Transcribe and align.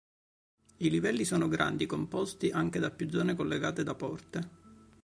I 0.77 0.89
livelli 0.89 1.25
sono 1.25 1.47
grandi, 1.47 1.85
composti 1.85 2.49
anche 2.49 2.79
da 2.79 2.89
più 2.89 3.07
zone 3.11 3.35
collegate 3.35 3.83
da 3.83 3.93
porte. 3.93 4.49